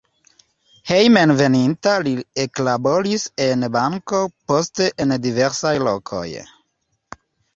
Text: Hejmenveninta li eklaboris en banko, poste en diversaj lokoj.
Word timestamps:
Hejmenveninta 0.91 1.91
li 2.07 2.13
eklaboris 2.43 3.25
en 3.47 3.67
banko, 3.75 4.23
poste 4.53 4.89
en 5.05 5.13
diversaj 5.29 5.75
lokoj. 5.91 6.25